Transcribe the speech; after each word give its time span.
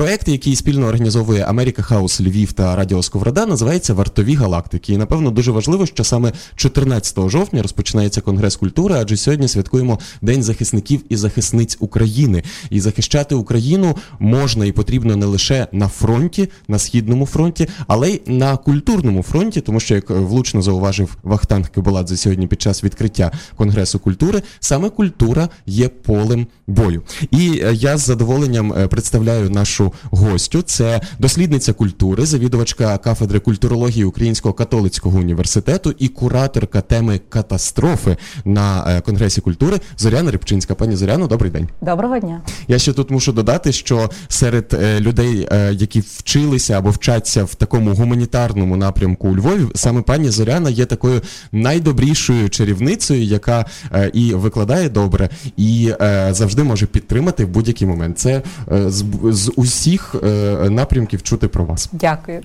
Проект, 0.00 0.28
який 0.28 0.56
спільно 0.56 0.86
організовує 0.86 1.44
Америка 1.44 1.82
Хаус 1.82 2.20
Львів 2.20 2.52
та 2.52 2.76
Радіо 2.76 3.02
Сковорода, 3.02 3.46
називається 3.46 3.94
Вартові 3.94 4.34
галактики. 4.34 4.92
І 4.92 4.96
напевно 4.96 5.30
дуже 5.30 5.50
важливо, 5.50 5.86
що 5.86 6.04
саме 6.04 6.32
14 6.56 7.30
жовтня 7.30 7.62
розпочинається 7.62 8.20
конгрес 8.20 8.56
культури, 8.56 8.94
адже 8.98 9.16
сьогодні 9.16 9.48
святкуємо 9.48 9.98
День 10.22 10.42
захисників 10.42 11.00
і 11.08 11.16
захисниць 11.16 11.76
України. 11.80 12.42
І 12.70 12.80
захищати 12.80 13.34
Україну 13.34 13.96
можна 14.18 14.64
і 14.64 14.72
потрібно 14.72 15.16
не 15.16 15.26
лише 15.26 15.66
на 15.72 15.88
фронті, 15.88 16.48
на 16.68 16.78
східному 16.78 17.26
фронті, 17.26 17.68
але 17.86 18.10
й 18.10 18.22
на 18.26 18.56
культурному 18.56 19.22
фронті, 19.22 19.60
тому 19.60 19.80
що 19.80 19.94
як 19.94 20.10
влучно 20.10 20.62
зауважив 20.62 21.16
Вахтанг 21.22 21.68
Кибаладзе 21.68 22.16
сьогодні 22.16 22.46
під 22.46 22.62
час 22.62 22.84
відкриття 22.84 23.32
конгресу 23.56 23.98
культури, 23.98 24.42
саме 24.60 24.90
культура 24.90 25.48
є 25.66 25.88
полем 25.88 26.46
бою. 26.66 27.02
І 27.30 27.60
е, 27.64 27.74
я 27.74 27.96
з 27.98 28.06
задоволенням 28.06 28.72
е, 28.72 28.86
представляю 28.86 29.50
нашу 29.50 29.89
гостю. 30.10 30.62
Це 30.62 31.00
дослідниця 31.18 31.72
культури, 31.72 32.26
завідувачка 32.26 32.98
кафедри 32.98 33.40
культурології 33.40 34.04
Українського 34.04 34.54
католицького 34.54 35.18
університету 35.18 35.94
і 35.98 36.08
кураторка 36.08 36.80
теми 36.80 37.20
катастрофи 37.28 38.16
на 38.44 38.84
е, 38.88 39.00
конгресі 39.00 39.40
культури 39.40 39.80
Зоряна 39.98 40.30
Рибчинська. 40.30 40.74
Пані 40.74 40.96
Зоряно, 40.96 41.26
добрий 41.26 41.50
день. 41.50 41.68
Доброго 41.80 42.18
дня. 42.18 42.40
Я 42.68 42.78
ще 42.78 42.92
тут 42.92 43.10
мушу 43.10 43.32
додати, 43.32 43.72
що 43.72 44.10
серед 44.28 44.76
людей, 45.00 45.48
які 45.72 46.00
вчилися 46.00 46.78
або 46.78 46.90
вчаться 46.90 47.44
в 47.44 47.54
такому 47.54 47.94
гуманітарному 47.94 48.76
напрямку 48.76 49.28
у 49.28 49.36
Львові, 49.36 49.66
саме 49.74 50.02
пані 50.02 50.30
Зоряна 50.30 50.70
є 50.70 50.86
такою 50.86 51.20
найдобрішою 51.52 52.50
чарівницею, 52.50 53.24
яка 53.24 53.64
і 54.12 54.34
викладає 54.34 54.88
добре, 54.88 55.28
і 55.56 55.92
завжди 56.30 56.62
може 56.62 56.86
підтримати 56.86 57.44
в 57.44 57.48
будь-який 57.48 57.88
момент. 57.88 58.18
Це 58.18 58.42
е, 58.72 58.90
з, 58.90 59.04
з 59.30 59.52
усіх 59.80 60.14
е, 60.24 60.26
напрямків 60.70 61.22
чути 61.22 61.48
про 61.48 61.64
вас. 61.64 61.88
Дякую. 61.92 62.40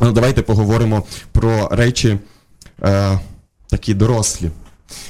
Ну, 0.00 0.12
Давайте 0.12 0.42
поговоримо 0.42 1.02
про 1.32 1.68
речі 1.70 2.18
е, 2.82 3.18
такі 3.70 3.94
дорослі. 3.94 4.50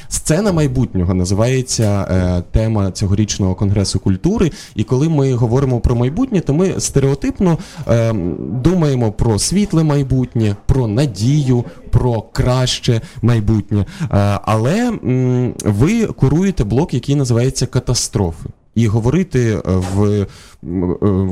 Сцена 0.09 0.53
майбутнього 0.53 1.15
називається 1.15 2.09
е, 2.11 2.43
тема 2.51 2.91
цьогорічного 2.91 3.55
конгресу 3.55 3.99
культури. 4.01 4.51
І 4.75 4.85
коли 4.85 5.09
ми 5.09 5.33
говоримо 5.35 5.81
про 5.81 5.95
майбутнє, 5.95 6.41
то 6.41 6.55
ми 6.55 6.81
стереотипно 6.81 7.59
е, 7.89 8.13
думаємо 8.39 9.13
про 9.13 9.39
світле 9.39 9.85
майбутнє, 9.85 10.57
про 10.67 10.87
надію, 10.87 11.65
про 11.91 12.23
краще 12.23 13.01
майбутнє. 13.23 13.81
Е, 14.03 14.07
але 14.43 14.89
м, 14.89 15.55
ви 15.65 16.07
куруєте 16.07 16.65
блок, 16.65 16.95
який 16.95 17.15
називається 17.15 17.67
катастрофи. 17.67 18.49
І 18.77 18.87
говорити 18.87 19.41
е, 19.41 19.61
в 19.65 20.05
е, 20.05 20.27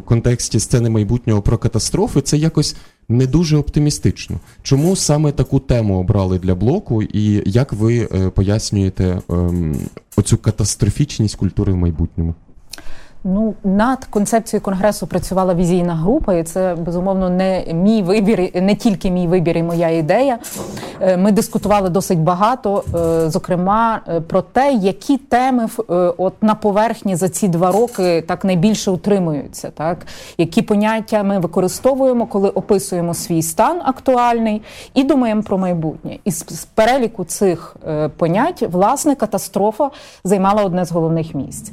контексті 0.04 0.60
сцени 0.60 0.90
майбутнього 0.90 1.42
про 1.42 1.58
катастрофи 1.58 2.20
це 2.20 2.36
якось 2.36 2.76
не 3.08 3.26
дуже 3.26 3.56
оптимістично. 3.56 4.40
Чому 4.62 4.96
саме 4.96 5.32
таку 5.32 5.58
тему 5.60 5.98
обрали 5.98 6.38
для 6.38 6.54
блоку, 6.54 7.02
і 7.02 7.42
як 7.46 7.72
ви 7.72 8.08
е, 8.12 8.30
пояснюєте 8.30 9.20
ем, 9.30 9.76
оцю 10.16 10.38
катастрофічність 10.38 11.36
культури 11.36 11.72
в 11.72 11.76
майбутньому? 11.76 12.34
Ну, 13.26 13.54
над 13.64 14.04
концепцією 14.04 14.62
конгресу 14.62 15.06
працювала 15.06 15.54
візійна 15.54 15.94
група, 15.94 16.34
і 16.34 16.42
це 16.42 16.74
безумовно 16.74 17.30
не 17.30 17.64
мій 17.74 18.02
вибір, 18.02 18.50
не 18.62 18.74
тільки 18.74 19.10
мій 19.10 19.28
вибір 19.28 19.56
і 19.56 19.62
моя 19.62 19.88
ідея. 19.88 20.38
Е, 21.00 21.16
ми 21.16 21.32
дискутували 21.32 21.90
досить 21.90 22.18
багато, 22.18 22.84
е, 22.94 23.30
зокрема, 23.30 24.00
е, 24.08 24.20
про 24.20 24.42
те, 24.42 24.72
які 24.72 25.16
теми 25.18 25.68
от 26.18 26.42
на 26.42 26.54
поверхні 26.54 27.16
за 27.16 27.28
ці 27.28 27.48
два 27.48 27.72
роки 27.72 28.24
так 28.28 28.44
найбільше 28.44 28.90
утримуються, 28.90 29.70
так 29.70 30.06
які 30.38 30.62
поняття 30.62 31.22
ми 31.22 31.38
використовуємо, 31.38 32.26
коли 32.26 32.48
описуємо 32.48 33.14
свій 33.14 33.42
стан 33.42 33.80
актуальний 33.84 34.62
і 34.94 35.04
думаємо 35.04 35.42
про 35.42 35.58
майбутнє. 35.58 36.18
І 36.24 36.30
з 36.30 36.68
переліку 36.74 37.24
цих 37.24 37.76
понять 38.16 38.64
власне 38.70 39.14
катастрофа 39.14 39.90
займала 40.24 40.62
одне 40.62 40.84
з 40.84 40.92
головних 40.92 41.34
місць. 41.34 41.72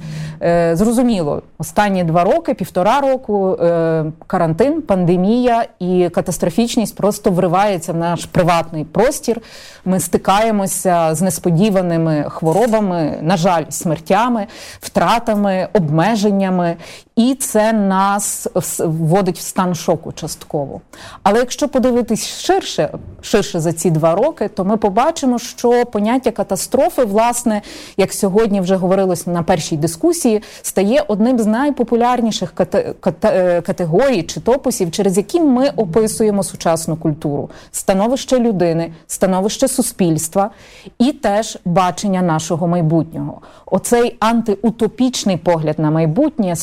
Зрозуміло 0.74 1.41
останні 1.58 2.04
два 2.04 2.24
роки, 2.24 2.54
півтора 2.54 3.02
року, 3.02 3.58
е, 3.62 4.06
карантин, 4.28 4.82
пандемія 4.82 5.66
і 5.80 6.10
катастрофічність 6.10 6.96
просто 6.96 7.32
вривається 7.32 7.94
в 7.94 7.98
наш 7.98 8.26
приватний 8.26 8.86
простір. 8.86 9.42
Ми 9.86 10.00
стикаємося 10.00 11.16
з 11.16 11.22
несподіваними 11.22 12.26
хворобами, 12.30 13.18
на 13.22 13.38
жаль, 13.38 13.64
смертями, 13.70 14.48
втратами, 14.80 15.68
обмеженнями, 15.74 16.76
і 17.16 17.36
це 17.36 17.74
нас 17.74 18.48
вводить 18.80 19.38
в 19.38 19.42
стан 19.42 19.76
шоку 19.76 20.12
частково. 20.12 20.82
Але 21.24 21.40
якщо 21.40 21.68
подивитись 21.68 22.28
ширше, 22.28 22.90
ширше 23.22 23.60
за 23.60 23.74
ці 23.74 23.92
два 23.92 24.16
роки, 24.16 24.48
то 24.48 24.66
ми 24.66 24.78
побачимо, 24.78 25.40
що 25.40 25.86
поняття 25.86 26.32
катастрофи, 26.32 27.06
власне, 27.06 27.62
як 27.98 28.14
сьогодні 28.14 28.62
вже 28.62 28.76
говорилось 28.76 29.28
на 29.28 29.44
першій 29.44 29.78
дискусії, 29.78 30.42
стає 30.62 31.04
одним 31.08 31.40
з 31.40 31.46
найпопулярніших 31.46 32.54
е, 33.24 33.62
категорій 33.62 34.24
чи 34.24 34.40
топосів, 34.40 34.92
через 34.92 35.18
які 35.18 35.42
ми 35.42 35.70
описуємо 35.70 36.44
сучасну 36.44 36.96
культуру, 36.96 37.50
становище 37.72 38.40
людини, 38.40 38.94
становище 39.08 39.68
суспільства 39.68 40.50
і 41.00 41.12
теж 41.12 41.58
бачення 41.66 42.22
нашого 42.22 42.68
майбутнього. 42.68 43.42
Оцей 43.66 44.16
антиутопічний 44.20 45.38
погляд 45.38 45.80
на 45.80 45.92
майбутнє 45.92 46.56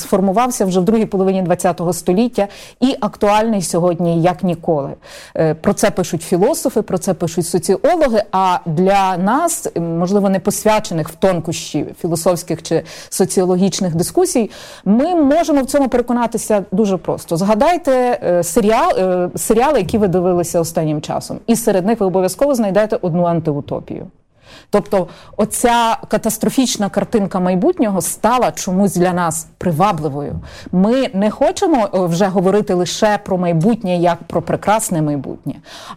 сформувався 0.53 0.64
вже 0.64 0.81
в 0.81 0.84
другій 0.84 1.06
половині 1.06 1.44
ХХ 1.48 1.92
століття 1.92 2.48
і 2.81 2.97
актуальний 3.00 3.62
сьогодні 3.62 4.22
як 4.22 4.42
ніколи. 4.42 4.91
Е, 5.36 5.54
про 5.54 5.72
це 5.72 5.91
пишуть 5.91 6.22
філософи, 6.22 6.82
про 6.82 6.98
це 6.98 7.14
пишуть 7.14 7.47
соціологи. 7.47 8.22
А 8.32 8.58
для 8.66 9.16
нас, 9.16 9.69
можливо, 9.76 10.31
не 10.31 10.41
посвячених 10.41 11.08
в 11.08 11.14
тонкощі 11.14 11.87
філософських 12.00 12.62
чи 12.62 12.82
соціологічних 13.08 13.94
дискусій, 13.94 14.50
ми 14.84 15.14
можемо 15.14 15.62
в 15.62 15.66
цьому 15.66 15.88
переконатися 15.88 16.64
дуже 16.72 16.97
просто. 16.97 17.37
Згадайте 17.37 18.20
е, 18.22 18.42
серіал, 18.42 18.91
е, 18.98 19.31
серіали, 19.37 19.78
які 19.78 19.98
ви 19.98 20.08
дивилися 20.08 20.60
останнім 20.60 21.00
часом, 21.00 21.38
і 21.47 21.56
серед 21.56 21.87
них 21.87 22.00
ви 22.00 22.06
обов'язково 22.06 22.54
знайдете 22.54 22.98
одну 23.03 23.25
антиутопію. 23.25 24.06
Тобто, 24.70 25.09
оця 25.36 25.97
катастрофічна 26.09 26.88
картинка 26.88 27.41
майбутнього 27.41 28.00
стала 28.00 28.53
чомусь 28.53 28.94
для 28.94 29.12
нас 29.12 29.47
привабливою. 29.59 30.41
Ми 30.72 31.09
не 31.14 31.31
хочемо 31.31 31.88
е, 31.94 31.98
вже 32.06 32.26
говорити 32.26 32.75
лише 32.75 33.19
про 33.19 33.38
майбутнє 33.38 33.97
як 33.97 34.22
про 34.22 34.42
прекрасне 34.42 35.03
майбутнє, 35.03 35.54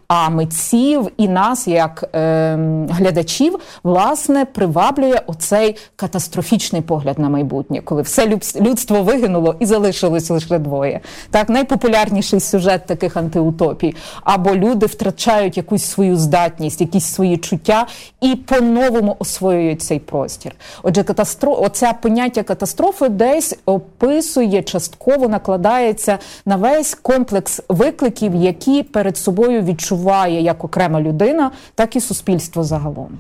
а 0.07 0.29
митців 0.29 1.11
і 1.17 1.27
нас, 1.27 1.67
як 1.67 2.09
е, 2.15 2.55
глядачів, 2.89 3.59
власне, 3.83 4.45
приваблює 4.45 5.21
оцей 5.27 5.75
катастрофічний 5.95 6.81
погляд 6.81 7.19
на 7.19 7.29
майбутнє, 7.29 7.81
коли 7.81 8.01
все 8.01 8.39
людство 8.55 9.03
вигинуло 9.03 9.55
і 9.59 9.65
залишилось 9.65 10.29
лише 10.29 10.59
двоє. 10.59 10.99
Так, 11.31 11.49
найпопулярніший 11.49 12.39
сюжет 12.39 12.85
таких 12.85 13.17
антиутопій, 13.17 13.95
або 14.23 14.55
люди 14.55 14.85
втрачають 14.85 15.57
якусь 15.57 15.85
свою 15.85 16.17
здатність, 16.17 16.81
якісь 16.81 17.05
свої 17.05 17.37
чуття 17.37 17.87
і 18.21 18.35
по-новому 18.45 19.15
освоюють 19.19 19.81
цей 19.81 19.99
простір. 19.99 20.51
Отже, 20.83 21.03
катастро... 21.03 21.61
оця 21.61 21.93
поняття 21.93 22.43
катастрофи 22.43 23.09
десь 23.09 23.57
описує 23.65 24.63
частково 24.63 25.27
накладається 25.27 26.19
на 26.45 26.55
весь 26.55 26.95
комплекс 26.95 27.61
викликів, 27.69 28.35
які 28.35 28.83
перед 28.83 29.17
собою 29.17 29.61
відчуває 29.61 30.41
як 30.41 30.63
окрема 30.63 31.01
людина, 31.01 31.51
так 31.75 31.95
і 31.95 31.99
суспільство 32.01 32.63
загалом. 32.63 33.19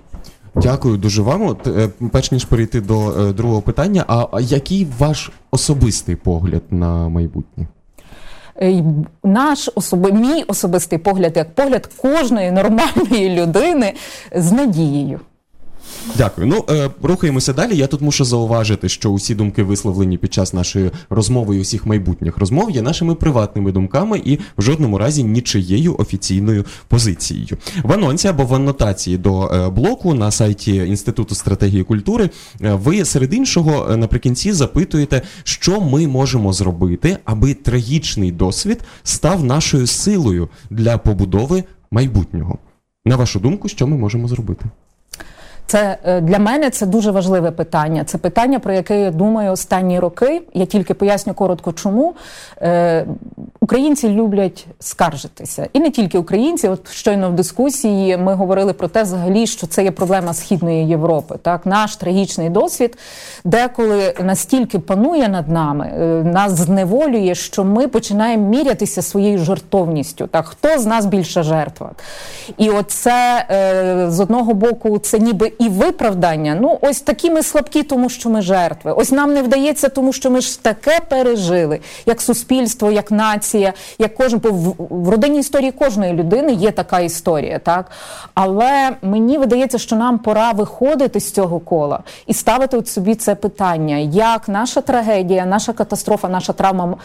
Дякую 0.55 0.97
дуже 0.97 1.21
вам. 1.21 1.41
От, 1.47 1.67
е, 1.67 1.89
перш 2.11 2.31
ніж 2.31 2.45
перейти 2.45 2.81
до 2.81 3.11
е, 3.11 3.33
другого 3.33 3.61
питання, 3.61 4.05
а 4.07 4.41
який 4.41 4.87
ваш 4.99 5.31
особистий 5.51 6.15
погляд 6.15 6.63
на 6.69 7.09
майбутнє? 7.09 7.67
Е, 8.61 8.83
наш 9.23 9.69
особи, 9.75 10.11
мій 10.11 10.43
особистий 10.43 10.99
погляд, 10.99 11.37
як 11.37 11.55
погляд 11.55 11.89
кожної 11.97 12.51
нормальної 12.51 13.41
людини 13.41 13.93
з 14.35 14.51
надією. 14.51 15.19
Дякую. 16.17 16.47
Ну 16.47 16.65
е, 16.69 16.89
рухаємося 17.01 17.53
далі. 17.53 17.77
Я 17.77 17.87
тут 17.87 18.01
мушу 18.01 18.25
зауважити, 18.25 18.89
що 18.89 19.09
усі 19.09 19.35
думки 19.35 19.63
висловлені 19.63 20.17
під 20.17 20.33
час 20.33 20.53
нашої 20.53 20.91
розмови 21.09 21.57
і 21.57 21.59
усіх 21.59 21.85
майбутніх 21.85 22.37
розмов 22.37 22.71
є 22.71 22.81
нашими 22.81 23.15
приватними 23.15 23.71
думками 23.71 24.21
і 24.25 24.39
в 24.57 24.61
жодному 24.61 24.97
разі 24.97 25.23
нічиєю 25.23 25.95
офіційною 25.97 26.65
позицією. 26.87 27.57
В 27.83 27.93
анонсі 27.93 28.27
або 28.27 28.43
в 28.43 28.53
анотації 28.53 29.17
до 29.17 29.47
е, 29.47 29.69
блоку 29.69 30.13
на 30.13 30.31
сайті 30.31 30.75
Інституту 30.75 31.35
стратегії 31.35 31.83
культури 31.83 32.29
е, 32.61 32.73
ви 32.73 33.05
серед 33.05 33.33
іншого 33.33 33.87
е, 33.91 33.97
наприкінці 33.97 34.51
запитуєте, 34.51 35.21
що 35.43 35.81
ми 35.81 36.07
можемо 36.07 36.53
зробити, 36.53 37.17
аби 37.25 37.53
трагічний 37.53 38.31
досвід 38.31 38.79
став 39.03 39.43
нашою 39.43 39.87
силою 39.87 40.49
для 40.69 40.97
побудови 40.97 41.63
майбутнього. 41.91 42.57
На 43.05 43.15
вашу 43.15 43.39
думку, 43.39 43.69
що 43.69 43.87
ми 43.87 43.97
можемо 43.97 44.27
зробити? 44.27 44.65
Це 45.71 45.97
е, 46.03 46.21
для 46.21 46.39
мене 46.39 46.69
це 46.69 46.85
дуже 46.85 47.11
важливе 47.11 47.51
питання. 47.51 48.03
Це 48.03 48.17
питання, 48.17 48.59
про 48.59 48.73
яке 48.73 49.01
я 49.01 49.11
думаю 49.11 49.51
останні 49.51 49.99
роки. 49.99 50.41
Я 50.53 50.65
тільки 50.65 50.93
поясню 50.93 51.33
коротко, 51.33 51.71
чому 51.73 52.15
Е, 52.61 53.05
українці 53.61 54.09
люблять 54.09 54.67
скаржитися, 54.79 55.67
і 55.73 55.79
не 55.79 55.91
тільки 55.91 56.17
українці. 56.17 56.67
От 56.67 56.91
щойно 56.91 57.29
в 57.29 57.33
дискусії 57.33 58.17
ми 58.17 58.33
говорили 58.33 58.73
про 58.73 58.87
те, 58.87 59.03
взагалі, 59.03 59.47
що 59.47 59.67
це 59.67 59.83
є 59.83 59.91
проблема 59.91 60.33
східної 60.33 60.87
Європи. 60.87 61.35
Так, 61.41 61.65
наш 61.65 61.95
трагічний 61.95 62.49
досвід, 62.49 62.97
деколи 63.43 64.13
настільки 64.23 64.79
панує 64.79 65.29
над 65.29 65.49
нами, 65.49 65.91
е, 65.99 66.23
нас 66.23 66.51
зневолює, 66.51 67.35
що 67.35 67.63
ми 67.63 67.87
починаємо 67.87 68.49
мірятися 68.49 69.01
своєю 69.01 69.37
жертовністю. 69.37 70.27
Так, 70.27 70.45
хто 70.45 70.79
з 70.79 70.85
нас 70.85 71.05
більша 71.05 71.43
жертва? 71.43 71.91
І 72.57 72.69
оце 72.69 73.45
е, 73.51 74.05
з 74.11 74.19
одного 74.19 74.53
боку, 74.53 74.99
це 74.99 75.19
ніби 75.19 75.51
і 75.61 75.69
виправдання. 75.69 76.57
Ну, 76.61 76.77
ось 76.81 77.01
такі 77.01 77.29
ми 77.29 77.43
слабкі, 77.43 77.83
тому 77.83 78.09
що 78.09 78.29
ми 78.29 78.41
жертви. 78.41 78.91
Ось 78.91 79.11
нам 79.11 79.33
не 79.33 79.41
вдається, 79.41 79.89
тому 79.89 80.13
що 80.13 80.31
ми 80.31 80.41
ж 80.41 80.63
таке 80.63 80.99
пережили, 81.09 81.79
як 82.05 82.21
суспільство, 82.21 82.91
як 82.91 83.11
нація, 83.11 83.73
як 83.99 84.15
кожен 84.15 84.39
в, 84.43 84.75
в 84.89 85.09
родинній 85.09 85.39
історії 85.39 85.71
кожної 85.71 86.13
людини 86.13 86.53
є 86.53 86.71
така 86.71 86.99
історія, 86.99 87.59
так 87.59 87.91
але 88.33 88.89
мені 89.01 89.37
видається, 89.37 89.77
що 89.77 89.95
нам 89.95 90.19
пора 90.19 90.51
виходити 90.51 91.19
з 91.19 91.31
цього 91.31 91.59
кола 91.59 91.99
і 92.27 92.33
ставити 92.33 92.77
от 92.77 92.87
собі 92.87 93.15
це 93.15 93.35
питання, 93.35 93.97
як 93.97 94.49
наша 94.49 94.81
трагедія, 94.81 95.45
наша 95.45 95.73
катастрофа, 95.73 96.29
наша 96.29 96.53
травма 96.53 96.95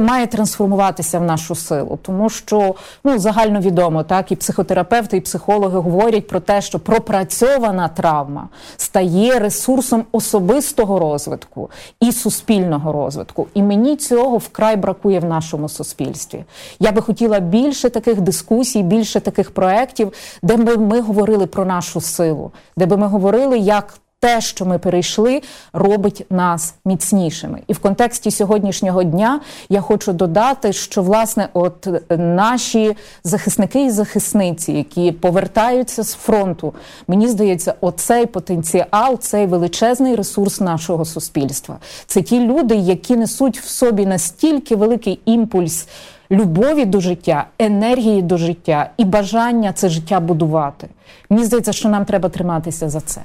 має 0.00 0.26
трансформуватися 0.26 1.18
в 1.18 1.22
нашу 1.22 1.54
силу, 1.54 1.98
тому 2.02 2.30
що 2.30 2.74
ну 3.04 3.18
загально 3.18 3.60
відомо, 3.60 4.02
так 4.02 4.32
і 4.32 4.36
психотерапевти, 4.36 5.16
і 5.16 5.20
психологи 5.20 5.78
говорять 5.78 6.26
про 6.26 6.40
те, 6.40 6.62
що 6.62 6.78
пропрацьована 6.78 7.88
травма 7.88 8.48
стає 8.76 9.38
ресурсом 9.38 10.04
особистого 10.12 10.98
розвитку 10.98 11.70
і 12.00 12.12
суспільного 12.12 12.92
розвитку. 12.92 13.46
І 13.54 13.62
мені 13.62 13.96
цього 13.96 14.36
вкрай 14.36 14.76
бракує 14.76 15.20
в 15.20 15.24
нашому 15.24 15.68
суспільстві. 15.68 16.44
Я 16.80 16.92
би 16.92 17.02
хотіла 17.02 17.40
більше 17.40 17.90
таких 17.90 18.20
дискусій, 18.20 18.82
більше 18.82 19.20
таких 19.20 19.50
проєктів, 19.50 20.12
де 20.42 20.56
би 20.56 20.76
ми 20.76 21.00
говорили 21.00 21.46
про 21.46 21.64
нашу 21.64 22.00
силу, 22.00 22.50
де 22.76 22.86
би 22.86 22.96
ми 22.96 23.06
говорили, 23.06 23.58
як 23.58 23.94
те, 24.20 24.40
що 24.40 24.64
ми 24.66 24.78
перейшли, 24.78 25.42
робить 25.72 26.26
нас 26.30 26.74
міцнішими. 26.84 27.62
І 27.66 27.72
в 27.72 27.78
контексті 27.78 28.30
сьогоднішнього 28.30 29.02
дня 29.02 29.40
я 29.68 29.80
хочу 29.80 30.12
додати, 30.12 30.72
що 30.72 31.02
власне, 31.02 31.48
от 31.52 31.88
наші 32.18 32.96
захисники 33.24 33.84
і 33.84 33.90
захисниці, 33.90 34.72
які 34.72 35.12
повертаються 35.12 36.02
з 36.02 36.14
фронту, 36.14 36.74
мені 37.08 37.28
здається, 37.28 37.74
оцей 37.80 38.26
потенціал, 38.26 39.18
цей 39.18 39.46
величезний 39.46 40.14
ресурс 40.14 40.60
нашого 40.60 41.04
суспільства. 41.04 41.78
Це 42.06 42.22
ті 42.22 42.40
люди, 42.40 42.74
які 42.74 43.16
несуть 43.16 43.60
в 43.60 43.68
собі 43.68 44.06
настільки 44.06 44.76
великий 44.76 45.20
імпульс. 45.24 45.88
Любові 46.30 46.84
до 46.84 47.00
життя, 47.00 47.46
енергії 47.58 48.22
до 48.22 48.36
життя 48.36 48.90
і 48.96 49.04
бажання 49.04 49.72
це 49.72 49.88
життя 49.88 50.20
будувати. 50.20 50.88
Мені 51.30 51.44
здається, 51.44 51.72
що 51.72 51.88
нам 51.88 52.04
треба 52.04 52.28
триматися 52.28 52.88
за 52.88 53.00
це. 53.00 53.20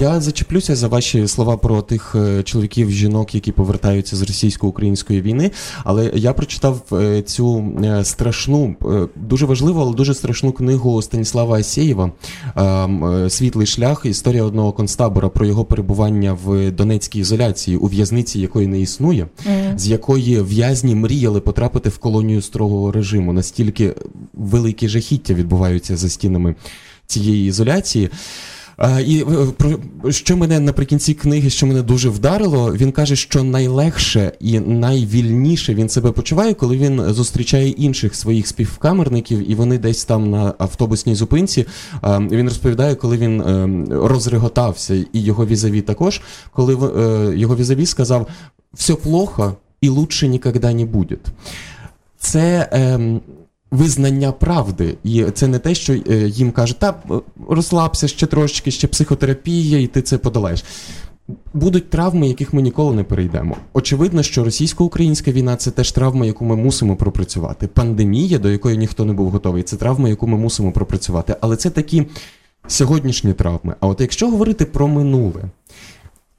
Я 0.00 0.20
зачеплюся 0.20 0.76
за 0.76 0.88
ваші 0.88 1.28
слова 1.28 1.56
про 1.56 1.82
тих 1.82 2.14
е, 2.14 2.42
чоловіків, 2.42 2.90
жінок, 2.90 3.34
які 3.34 3.52
повертаються 3.52 4.16
з 4.16 4.22
російсько-української 4.22 5.20
війни. 5.20 5.50
Але 5.84 6.10
я 6.14 6.32
прочитав 6.32 6.82
е, 6.92 7.22
цю 7.22 7.72
е, 7.84 8.04
страшну, 8.04 8.76
дуже 9.16 9.46
важливу, 9.46 9.80
але 9.80 9.94
дуже 9.94 10.14
страшну 10.14 10.52
книгу 10.52 11.02
Станіслава 11.02 11.58
Асєєва 11.58 12.12
Світлий 13.28 13.66
шлях. 13.66 14.02
Історія 14.04 14.44
одного 14.44 14.72
концтабора 14.72 15.28
про 15.28 15.46
його 15.46 15.64
перебування 15.64 16.38
в 16.44 16.70
Донецькій 16.70 17.18
ізоляції, 17.18 17.76
у 17.76 17.86
в'язниці 17.86 18.40
якої 18.40 18.66
не 18.66 18.80
існує, 18.80 19.26
mm. 19.46 19.78
з 19.78 19.88
якої 19.88 20.42
в'язні 20.42 20.94
мріяли 20.94 21.40
потрапити 21.40 21.88
в 21.88 21.98
колонію 21.98 22.42
строгого 22.42 22.92
режиму. 22.92 23.32
Настільки 23.32 23.94
великі 24.34 24.88
жахіття 24.88 25.34
відбуваються 25.34 25.96
за 25.96 26.08
стінами 26.08 26.54
цієї 27.06 27.48
ізоляції. 27.48 28.10
І 29.06 29.20
е, 29.20 29.24
про 29.56 29.78
що 30.12 30.36
мене 30.36 30.60
наприкінці 30.60 31.14
книги, 31.14 31.50
що 31.50 31.66
мене 31.66 31.82
дуже 31.82 32.08
вдарило, 32.08 32.74
він 32.74 32.92
каже, 32.92 33.16
що 33.16 33.42
найлегше 33.42 34.32
і 34.40 34.60
найвільніше 34.60 35.74
він 35.74 35.88
себе 35.88 36.12
почуває, 36.12 36.54
коли 36.54 36.76
він 36.76 37.00
зустрічає 37.12 37.68
інших 37.68 38.14
своїх 38.14 38.46
співкамерників, 38.46 39.50
і 39.50 39.54
вони 39.54 39.78
десь 39.78 40.04
там 40.04 40.30
на 40.30 40.54
автобусній 40.58 41.14
зупинці. 41.14 41.66
Він 42.04 42.48
розповідає, 42.48 42.94
коли 42.94 43.16
він 43.16 43.40
е, 43.40 43.68
розреготався, 43.90 44.94
і 44.94 45.20
його 45.20 45.46
візаві 45.46 45.80
також, 45.80 46.20
коли 46.52 46.74
е, 46.74 47.38
його 47.38 47.56
візаві 47.56 47.86
сказав: 47.86 48.26
все 48.74 48.94
плохо 48.94 49.56
і 49.80 49.88
лучше 49.88 50.28
ніколи 50.28 50.74
не 50.74 50.84
буде. 50.84 51.16
Це 52.18 52.68
ем, 52.72 53.20
визнання 53.72 54.32
правди. 54.32 54.96
І 55.04 55.24
це 55.24 55.46
не 55.46 55.58
те, 55.58 55.74
що 55.74 55.92
е, 55.92 56.28
їм 56.28 56.52
кажуть, 56.52 56.78
та 56.78 56.94
розслабся 57.48 58.08
ще 58.08 58.26
трошечки, 58.26 58.70
ще 58.70 58.88
психотерапія, 58.88 59.78
і 59.78 59.86
ти 59.86 60.02
це 60.02 60.18
подолаєш. 60.18 60.64
Будуть 61.54 61.90
травми, 61.90 62.28
яких 62.28 62.52
ми 62.52 62.62
ніколи 62.62 62.94
не 62.94 63.04
перейдемо. 63.04 63.56
Очевидно, 63.72 64.22
що 64.22 64.44
російсько-українська 64.44 65.32
війна 65.32 65.56
це 65.56 65.70
теж 65.70 65.92
травма, 65.92 66.26
яку 66.26 66.44
ми 66.44 66.56
мусимо 66.56 66.96
пропрацювати. 66.96 67.66
Пандемія, 67.66 68.38
до 68.38 68.50
якої 68.50 68.78
ніхто 68.78 69.04
не 69.04 69.12
був 69.12 69.30
готовий, 69.30 69.62
це 69.62 69.76
травма, 69.76 70.08
яку 70.08 70.26
ми 70.26 70.38
мусимо 70.38 70.72
пропрацювати. 70.72 71.36
Але 71.40 71.56
це 71.56 71.70
такі 71.70 72.06
сьогоднішні 72.66 73.32
травми. 73.32 73.74
А 73.80 73.86
от 73.86 74.00
якщо 74.00 74.30
говорити 74.30 74.64
про 74.64 74.88
минуле, 74.88 75.42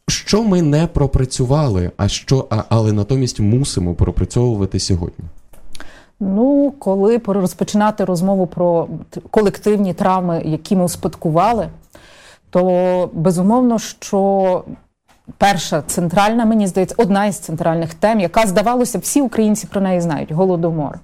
що 0.07 0.43
ми 0.43 0.61
не 0.61 0.87
пропрацювали, 0.87 1.91
а 1.97 2.07
що, 2.07 2.47
а, 2.49 2.63
але 2.69 2.91
натомість 2.91 3.39
мусимо 3.39 3.95
пропрацьовувати 3.95 4.79
сьогодні? 4.79 5.25
Ну, 6.23 6.73
коли 6.79 7.21
розпочинати 7.27 8.05
розмову 8.05 8.47
про 8.47 8.87
колективні 9.31 9.93
травми, 9.93 10.41
які 10.45 10.75
ми 10.75 10.83
успадкували, 10.83 11.67
то 12.49 13.09
безумовно, 13.13 13.79
що 13.79 14.63
перша 15.37 15.81
центральна, 15.81 16.45
мені 16.45 16.67
здається, 16.67 16.95
одна 16.97 17.25
із 17.25 17.37
центральних 17.37 17.93
тем, 17.93 18.19
яка 18.19 18.47
здавалося, 18.47 18.97
всі 18.97 19.21
українці 19.21 19.67
про 19.67 19.81
неї 19.81 20.01
знають 20.01 20.31
голодомор. 20.31 20.99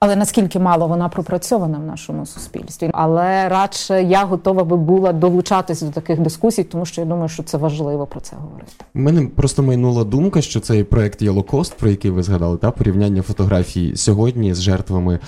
Але 0.00 0.16
наскільки 0.16 0.58
мало 0.58 0.86
вона 0.86 1.08
пропрацьована 1.08 1.78
в 1.78 1.84
нашому 1.86 2.26
суспільстві, 2.26 2.90
але 2.92 3.48
радше 3.48 4.02
я 4.02 4.24
готова 4.24 4.64
би 4.64 4.76
була 4.76 5.12
долучатися 5.12 5.86
до 5.86 5.92
таких 5.92 6.20
дискусій, 6.20 6.64
тому 6.64 6.86
що 6.86 7.00
я 7.00 7.06
думаю, 7.06 7.28
що 7.28 7.42
це 7.42 7.58
важливо 7.58 8.06
про 8.06 8.20
це 8.20 8.36
говорити. 8.36 8.72
Мене 8.94 9.26
просто 9.36 9.62
майнула 9.62 10.04
думка, 10.04 10.42
що 10.42 10.60
цей 10.60 10.84
проект 10.84 11.22
Єлокост, 11.22 11.74
про 11.74 11.90
який 11.90 12.10
ви 12.10 12.22
згадали, 12.22 12.56
та 12.56 12.70
порівняння 12.70 13.22
фотографій 13.22 13.96
сьогодні 13.96 14.54
з 14.54 14.60
жертвами 14.60 15.14
е, 15.14 15.20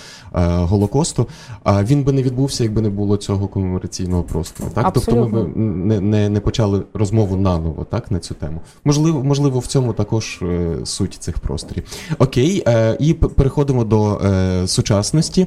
голокосту. 0.47 1.27
А 1.65 1.85
він 1.85 2.05
би 2.05 2.13
не 2.13 2.23
відбувся, 2.23 2.65
якби 2.65 2.81
не 2.81 2.91
було 2.91 3.17
цього 3.17 3.49
комемораційного 3.49 4.23
простору. 4.23 4.71
Так, 4.75 4.87
Абсолютно. 4.87 5.23
тобто, 5.23 5.37
ми 5.37 5.45
б 5.45 5.57
не, 5.57 6.01
не 6.01 6.29
не, 6.29 6.41
почали 6.41 6.83
розмову 6.95 7.37
наново, 7.37 7.85
так 7.85 8.11
на 8.11 8.19
цю 8.19 8.35
тему. 8.35 8.61
Можливо, 8.85 9.25
можливо, 9.25 9.59
в 9.59 9.67
цьому 9.67 9.93
також 9.93 10.39
е, 10.43 10.77
суть 10.85 11.15
цих 11.15 11.39
просторів. 11.39 11.85
Окей, 12.19 12.63
е, 12.67 12.97
і 13.01 13.15
переходимо 13.15 13.85
до. 13.85 14.21
Е, 14.25 14.56
сучасності. 14.67 15.47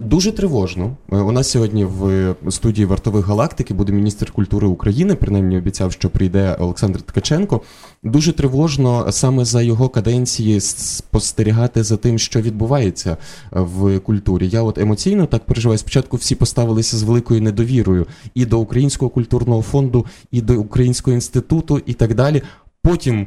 Дуже 0.00 0.32
тривожно. 0.32 0.96
Е, 1.12 1.16
у 1.16 1.32
нас 1.32 1.50
сьогодні 1.50 1.84
в 1.84 2.34
студії 2.50 2.86
вартових 2.86 3.26
галактики 3.26 3.74
буде 3.74 3.92
міністр 3.92 4.32
культури 4.32 4.66
України. 4.66 5.14
Принаймні 5.14 5.58
обіцяв, 5.58 5.92
що 5.92 6.10
прийде 6.10 6.56
Олександр 6.58 7.02
Ткаченко. 7.02 7.60
Дуже 8.02 8.32
тривожно 8.32 9.12
саме 9.12 9.44
за 9.44 9.62
його 9.62 9.88
каденції 9.88 10.60
спостерігати 10.60 11.82
за 11.82 11.96
тим, 11.96 12.18
що 12.18 12.40
відбувається 12.40 13.16
в 13.50 13.98
культурі. 14.00 14.48
Я 14.48 14.62
от 14.62 14.78
емоційно 14.78 15.26
так 15.26 15.44
переживаю. 15.44 15.78
Спочатку 15.78 16.16
всі 16.16 16.34
поставилися 16.34 16.96
з 16.96 17.02
великою 17.02 17.42
недовірою 17.42 18.06
і 18.34 18.46
до 18.46 18.58
Українського 18.58 19.08
культурного 19.08 19.62
фонду, 19.62 20.06
і 20.30 20.40
до 20.40 20.60
Українського 20.60 21.14
інституту, 21.14 21.80
і 21.86 21.92
так 21.92 22.14
далі. 22.14 22.42
Потім. 22.82 23.26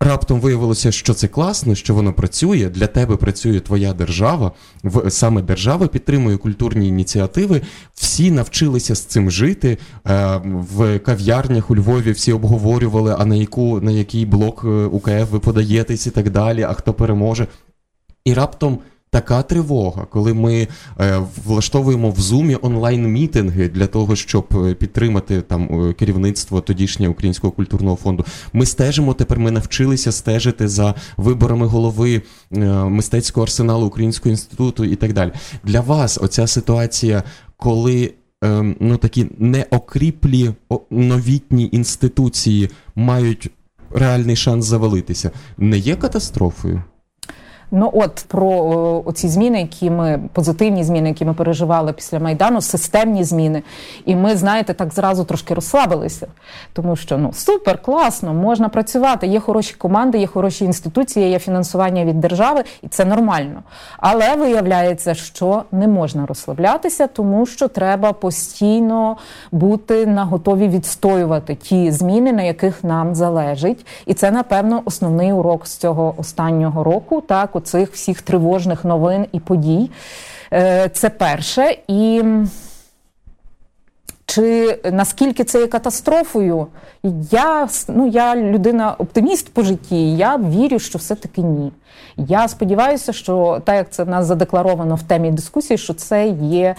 Раптом 0.00 0.40
виявилося, 0.40 0.92
що 0.92 1.14
це 1.14 1.28
класно, 1.28 1.74
що 1.74 1.94
воно 1.94 2.12
працює. 2.12 2.70
Для 2.74 2.86
тебе 2.86 3.16
працює 3.16 3.60
твоя 3.60 3.92
держава. 3.92 4.52
В 4.84 5.10
саме 5.10 5.42
держава 5.42 5.86
підтримує 5.86 6.36
культурні 6.36 6.88
ініціативи. 6.88 7.62
Всі 7.94 8.30
навчилися 8.30 8.94
з 8.94 9.00
цим 9.00 9.30
жити. 9.30 9.78
Е, 10.06 10.40
в 10.44 10.98
кав'ярнях 10.98 11.70
у 11.70 11.76
Львові 11.76 12.12
всі 12.12 12.32
обговорювали, 12.32 13.16
а 13.18 13.24
на 13.24 13.34
яку 13.34 13.80
на 13.80 13.90
який 13.90 14.26
блок 14.26 14.62
е, 14.64 14.68
УКФ 14.68 15.30
ви 15.30 15.38
подаєтесь 15.38 16.06
і 16.06 16.10
так 16.10 16.30
далі. 16.30 16.62
А 16.62 16.72
хто 16.72 16.94
переможе? 16.94 17.46
І 18.24 18.34
раптом 18.34 18.78
така 19.10 19.42
тривога, 19.42 20.06
коли 20.10 20.34
ми 20.34 20.68
е, 21.00 21.22
влаштовуємо 21.44 22.10
в 22.10 22.20
зумі 22.20 22.56
онлайн-мітинги 22.62 23.68
для 23.68 23.86
того, 23.86 24.16
щоб 24.16 24.46
е, 24.54 24.74
підтримати 24.74 25.40
там 25.40 25.88
е, 25.88 25.92
керівництво 25.92 26.60
тодішнього 26.60 27.12
українського 27.12 27.50
культурного 27.50 27.96
фонду. 27.96 28.24
Ми 28.52 28.66
стежимо 28.66 29.14
тепер. 29.14 29.38
Ми 29.38 29.50
навчилися 29.50 30.12
стежити 30.12 30.68
за 30.68 30.94
виборами 31.16 31.66
голови 31.66 32.22
мистецького 32.84 33.44
арсеналу 33.44 33.86
Українського 33.86 34.30
інституту 34.30 34.84
і 34.84 34.96
так 34.96 35.12
далі. 35.12 35.32
Для 35.64 35.80
вас 35.80 36.18
оця 36.22 36.46
ситуація, 36.46 37.22
коли 37.56 38.14
ну 38.80 38.96
такі 38.96 39.26
неокріплі 39.38 40.54
новітні 40.90 41.68
інституції 41.72 42.70
мають 42.94 43.50
реальний 43.90 44.36
шанс 44.36 44.66
завалитися, 44.66 45.30
не 45.58 45.78
є 45.78 45.96
катастрофою? 45.96 46.82
Ну 47.70 47.90
от 47.94 48.24
про 48.28 48.46
о, 48.46 49.02
оці 49.04 49.28
зміни, 49.28 49.60
які 49.60 49.90
ми 49.90 50.20
позитивні 50.32 50.84
зміни, 50.84 51.08
які 51.08 51.24
ми 51.24 51.34
переживали 51.34 51.92
після 51.92 52.18
майдану, 52.18 52.60
системні 52.60 53.24
зміни. 53.24 53.62
І 54.04 54.16
ми, 54.16 54.36
знаєте, 54.36 54.74
так 54.74 54.94
зразу 54.94 55.24
трошки 55.24 55.54
розслабилися, 55.54 56.26
тому 56.72 56.96
що 56.96 57.18
ну 57.18 57.32
супер, 57.32 57.82
класно, 57.82 58.34
можна 58.34 58.68
працювати. 58.68 59.26
Є 59.26 59.40
хороші 59.40 59.74
команди, 59.78 60.18
є 60.18 60.26
хороші 60.26 60.64
інституції, 60.64 61.30
є 61.30 61.38
фінансування 61.38 62.04
від 62.04 62.20
держави, 62.20 62.64
і 62.82 62.88
це 62.88 63.04
нормально. 63.04 63.62
Але 63.98 64.36
виявляється, 64.36 65.14
що 65.14 65.62
не 65.72 65.88
можна 65.88 66.26
розслаблятися, 66.26 67.06
тому 67.06 67.46
що 67.46 67.68
треба 67.68 68.12
постійно 68.12 69.16
бути 69.52 70.06
на 70.06 70.24
готові 70.24 70.68
відстоювати 70.68 71.54
ті 71.54 71.90
зміни, 71.90 72.32
на 72.32 72.42
яких 72.42 72.84
нам 72.84 73.14
залежить. 73.14 73.86
І 74.06 74.14
це, 74.14 74.30
напевно, 74.30 74.82
основний 74.84 75.32
урок 75.32 75.66
з 75.66 75.76
цього 75.76 76.14
останнього 76.16 76.84
року. 76.84 77.20
Так, 77.20 77.56
оцих 77.58 77.92
всіх 77.92 78.22
тривожних 78.22 78.84
новин 78.84 79.26
і 79.32 79.40
подій. 79.40 79.90
Е, 80.52 80.88
Це 80.88 81.10
перше. 81.10 81.76
І 81.88 82.22
чи 84.26 84.78
наскільки 84.92 85.44
це 85.44 85.60
є 85.60 85.66
катастрофою? 85.66 86.66
Я 87.30 87.68
ну 87.88 88.06
я 88.06 88.36
людина 88.36 88.94
оптиміст 88.98 89.54
по 89.54 89.62
житті. 89.62 90.16
Я 90.16 90.36
вірю, 90.36 90.78
що 90.78 90.98
все-таки 90.98 91.40
ні. 91.40 91.72
Я 92.16 92.48
сподіваюся, 92.48 93.12
що 93.12 93.62
так 93.64 93.76
як 93.76 93.90
це 93.90 94.04
в 94.04 94.08
нас 94.08 94.26
задекларовано 94.26 94.94
в 94.94 95.02
темі 95.02 95.30
дискусії, 95.30 95.78
що 95.78 95.94
це 95.94 96.28
є. 96.28 96.74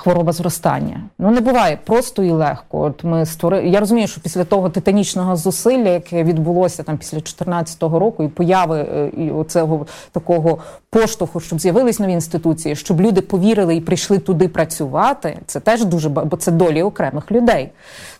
Хвороба 0.00 0.32
зростання. 0.32 1.00
Ну 1.18 1.30
не 1.30 1.40
буває 1.40 1.78
просто 1.84 2.22
і 2.22 2.30
легко. 2.30 2.80
От 2.80 3.04
ми 3.04 3.26
створили. 3.26 3.68
Я 3.68 3.80
розумію, 3.80 4.08
що 4.08 4.20
після 4.20 4.44
того 4.44 4.70
титанічного 4.70 5.36
зусилля, 5.36 5.88
яке 5.88 6.24
відбулося 6.24 6.82
там 6.82 6.98
після 6.98 7.16
2014 7.16 7.82
року, 7.82 8.24
і 8.24 8.28
появи 8.28 8.78
е, 8.78 9.10
і 9.16 9.30
оцього 9.30 9.86
такого 10.12 10.58
поштовху, 10.90 11.40
щоб 11.40 11.60
з'явились 11.60 12.00
нові 12.00 12.12
інституції, 12.12 12.76
щоб 12.76 13.00
люди 13.00 13.20
повірили 13.20 13.76
і 13.76 13.80
прийшли 13.80 14.18
туди 14.18 14.48
працювати. 14.48 15.38
Це 15.46 15.60
теж 15.60 15.84
дуже 15.84 16.08
бо 16.08 16.36
це 16.36 16.50
долі 16.52 16.82
окремих 16.82 17.32
людей. 17.32 17.70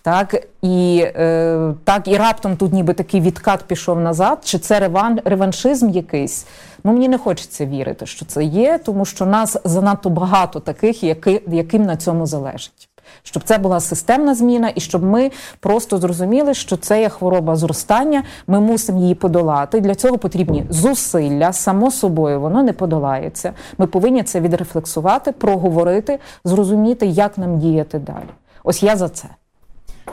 Так 0.02 0.46
і 0.62 1.06
е, 1.16 1.74
так 1.84 2.08
і 2.08 2.16
раптом 2.16 2.56
тут 2.56 2.72
ніби 2.72 2.94
такий 2.94 3.20
відкат 3.20 3.64
пішов 3.64 4.00
назад. 4.00 4.38
Чи 4.44 4.58
це 4.58 4.80
реван, 4.80 5.20
реваншизм 5.24 5.90
якийсь? 5.90 6.46
Ну 6.84 6.92
мені 6.92 7.08
не 7.08 7.18
хочеться 7.18 7.66
вірити, 7.66 8.06
що 8.06 8.24
це 8.24 8.44
є, 8.44 8.78
тому 8.84 9.04
що 9.04 9.26
нас 9.26 9.56
занадто 9.64 10.10
багато 10.10 10.60
таких, 10.60 11.02
які, 11.02 11.40
яким 11.46 11.82
на 11.82 11.96
цьому 11.96 12.26
залежить. 12.26 12.88
Щоб 13.22 13.42
це 13.42 13.58
була 13.58 13.80
системна 13.80 14.34
зміна, 14.34 14.72
і 14.74 14.80
щоб 14.80 15.02
ми 15.02 15.30
просто 15.60 15.98
зрозуміли, 15.98 16.54
що 16.54 16.76
це 16.76 17.00
є 17.00 17.08
хвороба 17.08 17.56
зростання. 17.56 18.22
Ми 18.46 18.60
мусимо 18.60 19.00
її 19.00 19.14
подолати. 19.14 19.80
Для 19.80 19.94
цього 19.94 20.18
потрібні 20.18 20.64
зусилля. 20.70 21.52
Само 21.52 21.90
собою 21.90 22.40
воно 22.40 22.62
не 22.62 22.72
подолається. 22.72 23.52
Ми 23.78 23.86
повинні 23.86 24.22
це 24.22 24.40
відрефлексувати, 24.40 25.32
проговорити, 25.32 26.18
зрозуміти, 26.44 27.06
як 27.06 27.38
нам 27.38 27.58
діяти 27.58 27.98
далі. 27.98 28.30
Ось 28.64 28.82
я 28.82 28.96
за 28.96 29.08
це. 29.08 29.28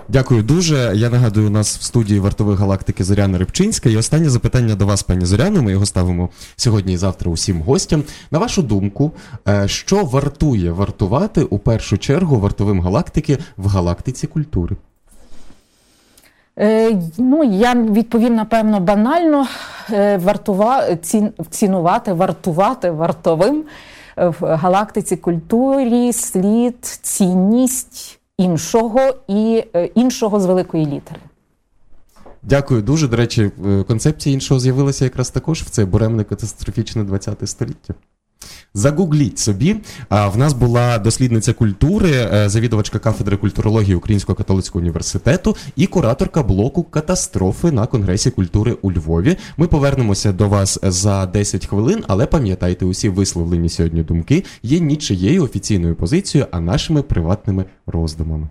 Дякую 0.09 0.43
дуже. 0.43 0.93
Я 0.95 1.09
нагадую, 1.09 1.47
у 1.47 1.49
нас 1.49 1.77
в 1.77 1.83
студії 1.83 2.19
вартової 2.19 2.57
галактики 2.57 3.03
Зоряна 3.03 3.37
Рибчинська. 3.37 3.89
І 3.89 3.97
останнє 3.97 4.29
запитання 4.29 4.75
до 4.75 4.85
вас, 4.85 5.03
пані 5.03 5.25
Зоряно. 5.25 5.61
Ми 5.61 5.71
його 5.71 5.85
ставимо 5.85 6.29
сьогодні 6.55 6.93
і 6.93 6.97
завтра 6.97 7.31
усім 7.31 7.61
гостям. 7.61 8.03
На 8.31 8.39
вашу 8.39 8.61
думку, 8.61 9.11
е, 9.47 9.67
що 9.67 10.03
вартує 10.03 10.71
вартувати 10.71 11.43
у 11.43 11.59
першу 11.59 11.97
чергу 11.97 12.39
вартовим 12.39 12.81
галактики 12.81 13.37
в 13.57 13.67
галактиці 13.67 14.27
культури? 14.27 14.75
Е, 16.59 16.97
ну, 17.17 17.43
я 17.43 17.73
відповім, 17.73 18.35
напевно, 18.35 18.79
банально 18.79 19.47
е, 19.91 20.17
вартува, 20.17 20.95
ці, 20.95 21.27
цінувати, 21.49 22.13
вартувати 22.13 22.91
вартовим 22.91 23.63
в 24.17 24.55
галактиці 24.55 25.17
культурі 25.17 26.13
слід 26.13 26.85
цінність 26.85 28.19
іншого 28.37 29.15
і 29.27 29.63
е, 29.75 29.85
іншого 29.85 30.39
з 30.39 30.45
великої 30.45 30.85
літери. 30.85 31.19
Дякую 32.43 32.81
дуже. 32.81 33.07
До 33.07 33.17
речі, 33.17 33.51
е, 33.65 33.83
концепція 33.83 34.33
іншого 34.33 34.59
з'явилася 34.59 35.05
якраз 35.05 35.29
також 35.29 35.61
в 35.61 35.69
це 35.69 35.85
буремне 35.85 36.23
катастрофічне 36.23 37.03
20 37.03 37.49
століття. 37.49 37.93
Загугліть 38.73 39.39
собі. 39.39 39.75
А 40.09 40.27
в 40.27 40.37
нас 40.37 40.53
була 40.53 40.97
дослідниця 40.99 41.53
культури, 41.53 42.11
е, 42.11 42.49
завідувачка 42.49 42.99
кафедри 42.99 43.37
культурології 43.37 43.95
Українського 43.95 44.35
католицького 44.35 44.81
університету 44.81 45.55
і 45.75 45.87
кураторка 45.87 46.43
блоку 46.43 46.83
катастрофи 46.83 47.71
на 47.71 47.87
Конгресі 47.87 48.31
культури 48.31 48.77
у 48.81 48.91
Львові. 48.91 49.37
Ми 49.57 49.67
повернемося 49.67 50.31
до 50.31 50.49
вас 50.49 50.79
за 50.83 51.25
10 51.25 51.65
хвилин, 51.65 52.03
але 52.07 52.25
пам'ятайте, 52.25 52.85
усі 52.85 53.09
висловлені 53.09 53.69
сьогодні 53.69 54.03
думки 54.03 54.43
є 54.63 54.79
нічиєю 54.79 55.43
офіційною 55.43 55.95
позицією, 55.95 56.47
а 56.51 56.59
нашими 56.59 57.01
приватними 57.01 57.65
роздумами. 57.85 58.47